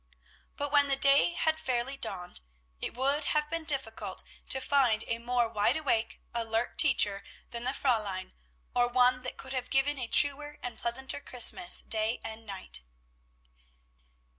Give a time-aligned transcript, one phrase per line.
[0.57, 2.41] But when the day had fairly dawned,
[2.79, 7.69] it would have been difficult to find a more wide awake, alert teacher than the
[7.69, 8.33] Fräulein,
[8.75, 12.81] or one that could have given a truer and pleasanter Christmas day and night.